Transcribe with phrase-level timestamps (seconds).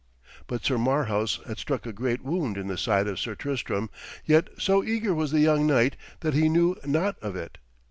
[0.47, 3.91] But Sir Marhaus had struck a great wound in the side of Sir Tristram,
[4.25, 7.59] yet so eager was the young knight that he knew not of it.